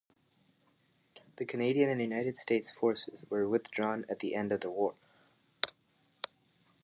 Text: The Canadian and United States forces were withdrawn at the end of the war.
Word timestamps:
The 1.35 1.45
Canadian 1.45 1.87
and 1.87 2.01
United 2.01 2.35
States 2.35 2.71
forces 2.71 3.23
were 3.29 3.47
withdrawn 3.47 4.05
at 4.09 4.17
the 4.17 4.33
end 4.33 4.51
of 4.51 4.61
the 4.61 4.71
war. 4.71 4.95